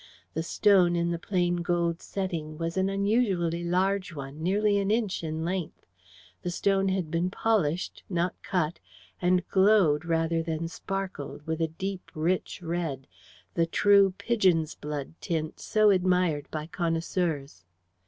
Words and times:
The 0.33 0.41
stone 0.41 0.95
in 0.95 1.11
the 1.11 1.19
plain 1.19 1.57
gold 1.57 2.01
setting 2.01 2.57
was 2.57 2.75
an 2.75 2.89
unusually 2.89 3.63
large 3.63 4.15
one, 4.15 4.41
nearly 4.41 4.79
an 4.79 4.89
inch 4.89 5.23
in 5.23 5.45
length. 5.45 5.85
The 6.41 6.49
stone 6.49 6.87
had 6.89 7.11
been 7.11 7.29
polished, 7.29 8.01
not 8.09 8.33
cut, 8.41 8.79
and 9.21 9.47
glowed 9.49 10.03
rather 10.03 10.41
than 10.41 10.67
sparkled 10.67 11.45
with 11.45 11.61
a 11.61 11.67
deep 11.67 12.09
rich 12.15 12.63
red 12.63 13.05
the 13.53 13.67
true 13.67 14.15
"pigeon's 14.17 14.73
blood" 14.73 15.13
tint 15.21 15.59
so 15.59 15.91
admired 15.91 16.49
by 16.49 16.65
connoisseurs. 16.65 17.63